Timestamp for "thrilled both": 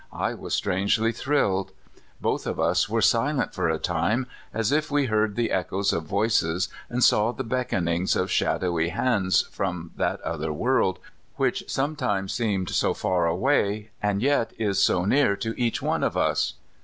1.11-2.47